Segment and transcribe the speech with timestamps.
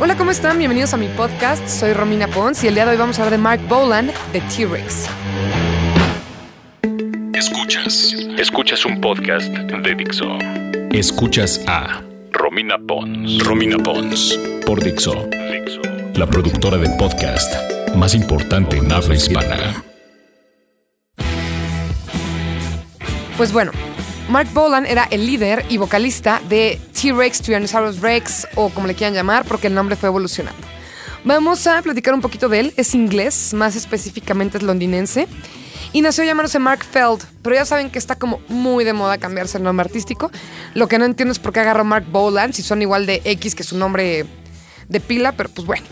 [0.00, 0.58] Hola, ¿cómo están?
[0.58, 1.66] Bienvenidos a mi podcast.
[1.66, 4.40] Soy Romina Pons y el día de hoy vamos a hablar de Mark Bolan de
[4.42, 5.08] T-Rex.
[7.34, 8.14] Escuchas.
[8.38, 10.38] Escuchas un podcast de Dixo.
[10.92, 12.00] Escuchas a
[12.30, 13.42] Romina Pons.
[13.44, 14.38] Romina Pons.
[14.64, 15.28] Por Dixo.
[15.50, 15.82] Dixo.
[16.14, 17.52] La productora de podcast
[17.96, 19.82] más importante en habla hispana.
[23.36, 23.72] Pues bueno,
[24.28, 29.14] Mark Bolan era el líder y vocalista de T-Rex, Tyrannosaurus Rex o como le quieran
[29.14, 30.66] llamar, porque el nombre fue evolucionando.
[31.24, 32.74] Vamos a platicar un poquito de él.
[32.76, 35.28] Es inglés, más específicamente es londinense.
[35.92, 39.58] Y nació llamándose Mark Feld, pero ya saben que está como muy de moda cambiarse
[39.58, 40.30] el nombre artístico.
[40.74, 43.54] Lo que no entiendo es por qué agarró Mark Bolan si son igual de X
[43.54, 44.26] que su nombre
[44.88, 45.86] de pila, pero pues bueno.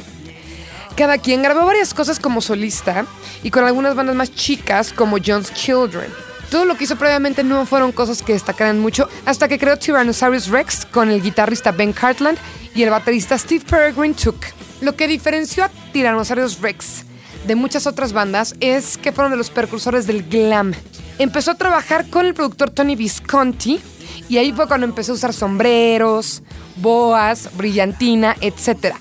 [0.97, 3.07] Cada quien grabó varias cosas como solista
[3.43, 6.11] y con algunas bandas más chicas como John's Children.
[6.51, 10.49] Todo lo que hizo previamente no fueron cosas que destacaran mucho hasta que creó Tyrannosaurus
[10.49, 12.39] Rex con el guitarrista Ben Cartland
[12.75, 14.37] y el baterista Steve Peregrine Took.
[14.81, 17.05] Lo que diferenció a Tyrannosaurus Rex
[17.47, 20.75] de muchas otras bandas es que fueron de los precursores del glam.
[21.19, 23.81] Empezó a trabajar con el productor Tony Visconti
[24.29, 26.43] y ahí fue cuando empezó a usar sombreros,
[26.77, 28.95] boas, brillantina, etc.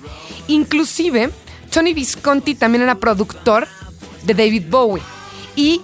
[0.48, 1.30] Inclusive,
[1.70, 3.68] Tony Visconti también era productor
[4.24, 5.02] de David Bowie
[5.56, 5.80] y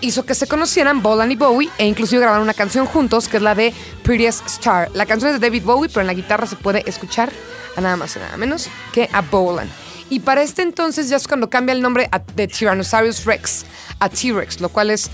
[0.00, 3.42] hizo que se conocieran Bolan y Bowie e inclusive grabaron una canción juntos que es
[3.42, 3.72] la de
[4.02, 4.90] Prettiest Star.
[4.94, 7.30] La canción es de David Bowie, pero en la guitarra se puede escuchar
[7.76, 9.68] a nada más y nada menos que a Bolan.
[10.08, 13.64] Y para este entonces ya es cuando cambia el nombre de Tyrannosaurus Rex
[13.98, 15.10] a T-Rex, lo cual es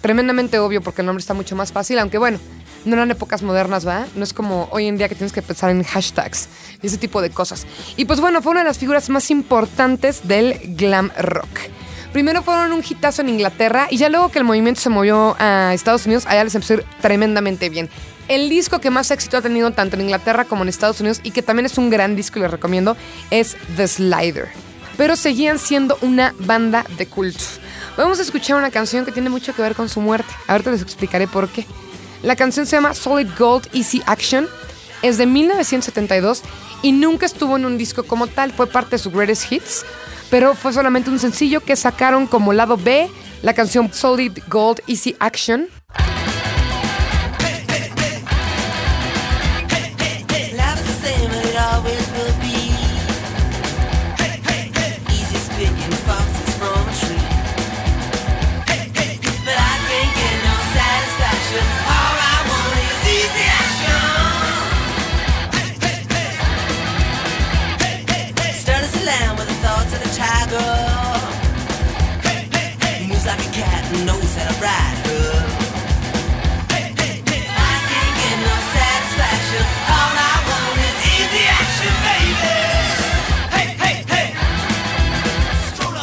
[0.00, 2.38] tremendamente obvio porque el nombre está mucho más fácil, aunque bueno,
[2.84, 4.06] no eran épocas modernas, ¿va?
[4.14, 6.48] No es como hoy en día que tienes que pensar en hashtags
[6.80, 7.66] y ese tipo de cosas.
[7.96, 11.48] Y pues bueno, fue una de las figuras más importantes del glam rock.
[12.12, 15.72] Primero fueron un hitazo en Inglaterra y ya luego que el movimiento se movió a
[15.74, 17.90] Estados Unidos, allá les empezó a tremendamente bien.
[18.28, 21.30] El disco que más éxito ha tenido tanto en Inglaterra como en Estados Unidos y
[21.30, 22.96] que también es un gran disco y les recomiendo
[23.30, 24.48] es The Slider.
[24.96, 27.44] Pero seguían siendo una banda de culto.
[27.96, 30.32] Vamos a escuchar una canción que tiene mucho que ver con su muerte.
[30.48, 31.66] Ahorita les explicaré por qué.
[32.22, 34.48] La canción se llama Solid Gold Easy Action.
[35.02, 36.42] Es de 1972
[36.82, 38.52] y nunca estuvo en un disco como tal.
[38.52, 39.84] Fue parte de su Greatest Hits
[40.30, 43.08] pero fue solamente un sencillo que sacaron como lado B
[43.42, 45.68] la canción Solid Gold Easy Action.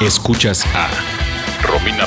[0.05, 0.89] Escuchas a
[1.61, 2.05] Romina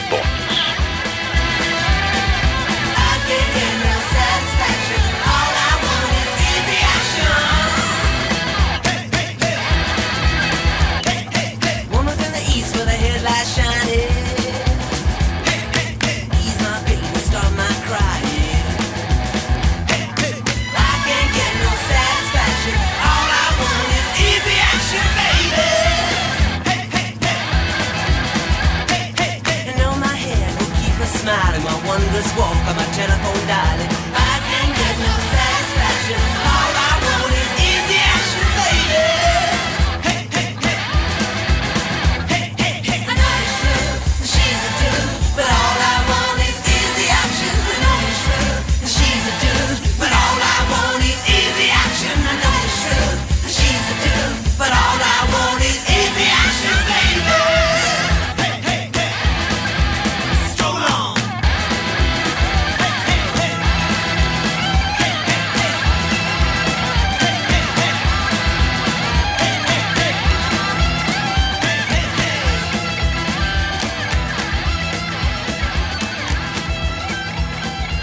[32.66, 33.15] Pons.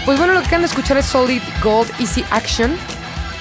[0.04, 2.76] Pues bueno, lo que acaban de escuchar es Solid Gold Easy Action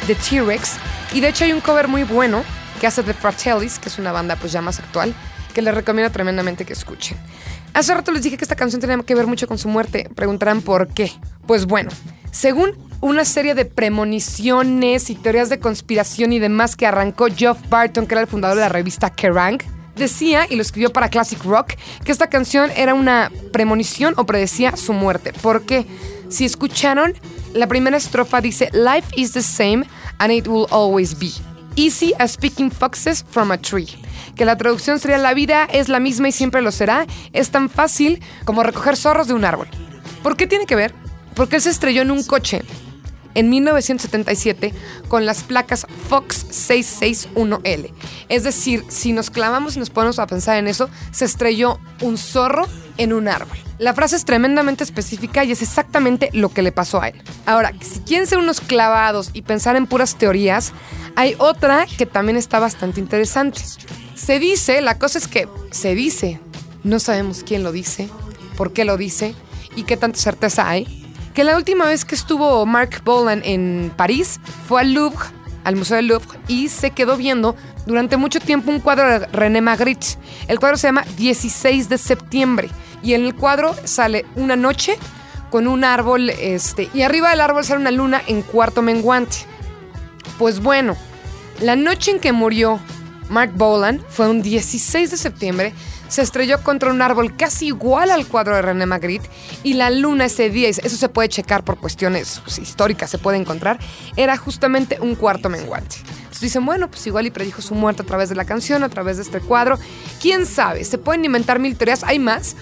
[0.07, 0.77] de T-Rex.
[1.13, 2.41] Y de hecho hay un cover muy bueno
[2.79, 5.13] que hace The Fratellis, que es una banda pues ya más actual,
[5.53, 7.17] que les recomiendo tremendamente que escuchen.
[7.73, 10.09] Hace rato les dije que esta canción tenía que ver mucho con su muerte.
[10.15, 11.11] Preguntarán por qué.
[11.45, 11.91] Pues bueno,
[12.31, 18.07] según una serie de premoniciones y teorías de conspiración y demás que arrancó Geoff Barton,
[18.07, 19.57] que era el fundador de la revista Kerrang,
[19.97, 21.73] decía, y lo escribió para Classic Rock,
[22.05, 25.33] que esta canción era una premonición o predecía su muerte.
[25.33, 25.85] ¿Por qué?
[26.33, 27.13] Si escucharon,
[27.53, 29.85] la primera estrofa dice, Life is the same
[30.17, 31.31] and it will always be.
[31.75, 33.87] Easy as Picking Foxes from a Tree,
[34.35, 37.69] que la traducción sería La vida es la misma y siempre lo será, es tan
[37.69, 39.67] fácil como recoger zorros de un árbol.
[40.23, 40.95] ¿Por qué tiene que ver?
[41.35, 42.63] Porque él se estrelló en un coche
[43.35, 44.73] en 1977
[45.09, 47.93] con las placas Fox 661L.
[48.29, 52.17] Es decir, si nos clavamos y nos ponemos a pensar en eso, se estrelló un
[52.17, 53.62] zorro en un árbol.
[53.79, 57.21] La frase es tremendamente específica y es exactamente lo que le pasó a él.
[57.45, 60.73] Ahora, si quieren ser unos clavados y pensar en puras teorías,
[61.15, 63.61] hay otra que también está bastante interesante.
[64.15, 66.39] Se dice, la cosa es que se dice,
[66.83, 68.09] no sabemos quién lo dice,
[68.57, 69.33] por qué lo dice
[69.75, 71.03] y qué tanta certeza hay,
[71.33, 75.25] que la última vez que estuvo Mark Bolan en París fue al Louvre,
[75.63, 77.55] al Museo del Louvre, y se quedó viendo
[77.87, 80.17] durante mucho tiempo un cuadro de René Magritte.
[80.47, 82.69] El cuadro se llama 16 de septiembre
[83.03, 84.97] y en el cuadro sale una noche
[85.51, 89.37] con un árbol, este, y arriba del árbol sale una luna en cuarto menguante.
[90.39, 90.95] Pues bueno,
[91.61, 92.79] la noche en que murió
[93.29, 95.73] Mark Bolan fue un 16 de septiembre
[96.13, 99.27] se estrelló contra un árbol casi igual al cuadro de René Magritte
[99.63, 103.39] y la luna ese día, eso se puede checar por cuestiones pues, históricas, se puede
[103.39, 103.79] encontrar,
[104.15, 105.95] era justamente un cuarto menguante.
[106.05, 108.89] Entonces dicen, bueno, pues igual y predijo su muerte a través de la canción, a
[108.89, 109.79] través de este cuadro.
[110.21, 110.83] ¿Quién sabe?
[110.83, 112.55] Se pueden inventar mil teorías, hay más,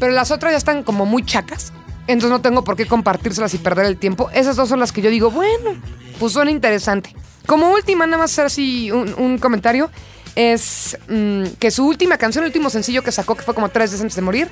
[0.00, 1.72] pero las otras ya están como muy chacas.
[2.08, 4.30] Entonces no tengo por qué compartírselas y perder el tiempo.
[4.34, 5.76] Esas dos son las que yo digo, bueno,
[6.18, 7.14] pues suena interesante.
[7.46, 9.90] Como última, nada más hacer así un, comentario
[10.34, 13.90] es mm, que su última canción, el último sencillo que sacó, que fue como tres
[13.90, 14.50] días antes de morir,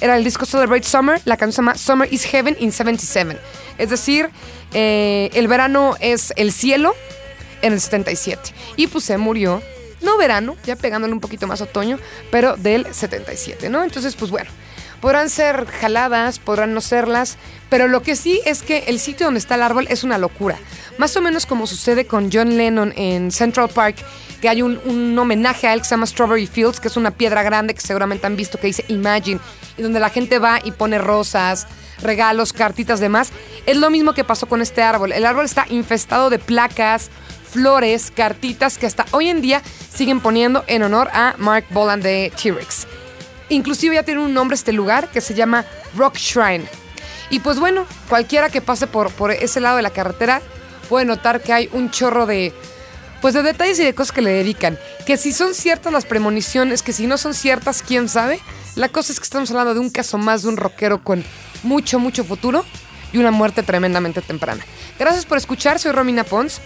[0.00, 1.20] era el disco Celebrate Summer.
[1.24, 3.38] La canción se llama Summer is Heaven in 77.
[3.78, 4.30] Es decir,
[4.72, 6.94] eh, el verano es el cielo
[7.62, 8.52] en el 77.
[8.76, 9.62] Y pues se murió,
[10.02, 11.98] no verano, ya pegándole un poquito más otoño,
[12.30, 13.82] pero del 77, ¿no?
[13.82, 14.50] Entonces, pues bueno.
[15.00, 17.38] Podrán ser jaladas, podrán no serlas,
[17.70, 20.58] pero lo que sí es que el sitio donde está el árbol es una locura.
[20.98, 23.96] Más o menos como sucede con John Lennon en Central Park,
[24.40, 27.42] que hay un, homenaje a él que se llama Strawberry Fields, que es una piedra
[27.42, 29.40] grande que seguramente han visto que dice Imagine,
[29.76, 31.66] y donde la gente va y pone rosas,
[32.02, 33.30] regalos, cartitas, demás.
[33.66, 35.12] Es lo mismo que pasó con este árbol.
[35.12, 37.10] El árbol está infestado de placas,
[37.50, 39.62] flores, cartitas que hasta hoy en día
[39.92, 42.86] siguen poniendo en honor a Mark Boland de T-Rex.
[43.50, 45.66] Inclusive ya tiene un nombre este lugar que se llama
[45.96, 46.64] Rock Shrine.
[47.28, 50.40] Y pues bueno, cualquiera que pase por, por ese lado de la carretera
[50.88, 52.52] puede notar que hay un chorro de,
[53.20, 54.78] pues de detalles y de cosas que le dedican.
[55.06, 58.40] Que si son ciertas las premoniciones, que si no son ciertas, quién sabe.
[58.76, 61.24] La cosa es que estamos hablando de un caso más de un rockero con
[61.62, 62.64] mucho, mucho futuro
[63.12, 64.64] y una muerte tremendamente temprana.
[64.98, 66.60] Gracias por escuchar, soy Romina Pons.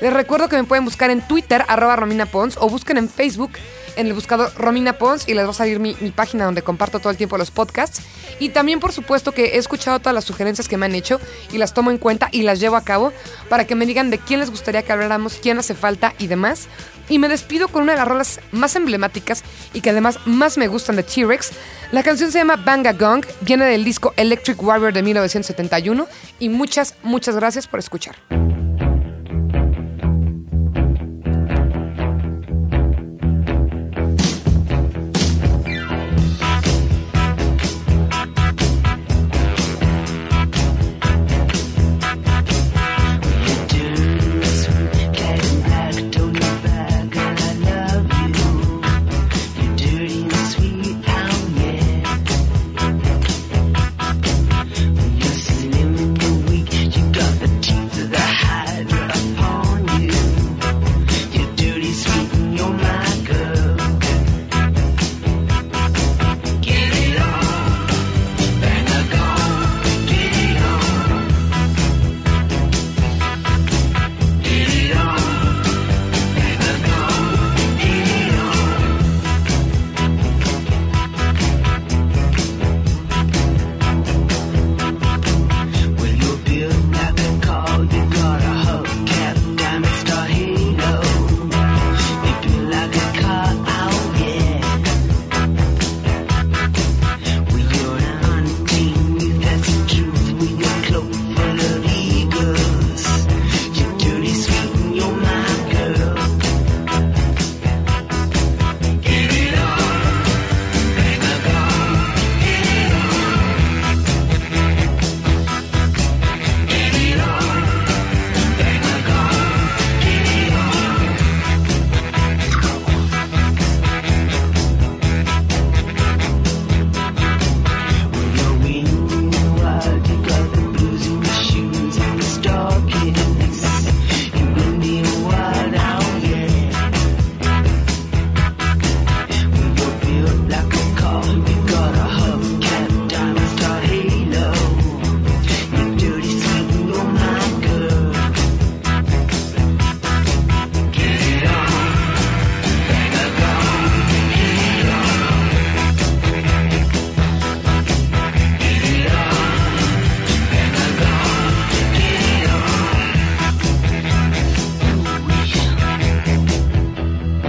[0.00, 3.52] Les recuerdo que me pueden buscar en Twitter, arroba Romina Pons, o busquen en Facebook
[3.98, 7.10] en el buscador Romina Pons y les va a salir mi, página donde comparto todo
[7.10, 8.00] el tiempo los podcasts.
[8.38, 11.20] Y también, por supuesto, que he escuchado todas las sugerencias que me han hecho
[11.52, 13.12] y las tomo en cuenta y las llevo a cabo
[13.48, 16.68] para que me digan de quién les gustaría que habláramos, quién hace falta y demás.
[17.08, 19.42] Y me despido con una de las rolas más emblemáticas
[19.74, 21.50] y que además más me gustan de T-Rex.
[21.90, 26.06] La canción se llama Banga Gong, viene del disco Electric Warrior de 1971
[26.38, 28.16] y muchas, muchas gracias por escuchar.